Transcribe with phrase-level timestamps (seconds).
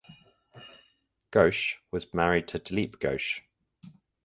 [1.31, 3.41] Ghosh was married to Dileep Ghosh.